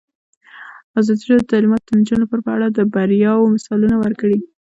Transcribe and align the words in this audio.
ازادي 0.99 1.23
راډیو 1.27 1.43
د 1.47 1.49
تعلیمات 1.51 1.81
د 1.85 1.89
نجونو 1.99 2.21
لپاره 2.23 2.41
په 2.45 2.51
اړه 2.55 2.67
د 2.69 2.79
بریاوو 2.93 3.51
مثالونه 3.55 3.95
ورکړي. 4.03 4.39